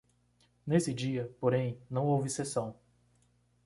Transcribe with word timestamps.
Nesse 0.65 0.91
dia, 0.95 1.29
porém, 1.39 1.77
não 1.87 2.07
houve 2.07 2.27
sessão. 2.27 2.75